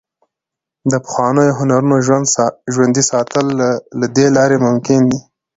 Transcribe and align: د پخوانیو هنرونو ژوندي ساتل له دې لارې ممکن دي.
د 0.91 0.93
پخوانیو 1.05 1.57
هنرونو 1.59 1.95
ژوندي 2.73 3.03
ساتل 3.11 3.45
له 3.99 4.07
دې 4.15 4.27
لارې 4.37 4.57
ممکن 4.67 4.99
دي. 5.09 5.19